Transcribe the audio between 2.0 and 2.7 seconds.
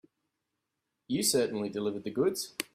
the goods.